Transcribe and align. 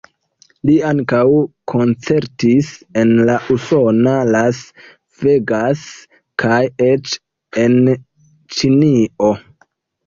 Li 0.67 0.77
ankaŭ 0.91 1.19
koncertis 1.73 2.71
en 3.03 3.13
la 3.31 3.35
usona 3.57 4.17
Las 4.37 4.65
Vegas 5.25 5.85
kaj 6.45 6.59
eĉ 6.91 7.17
en 7.69 7.81
Ĉinio. 8.59 9.33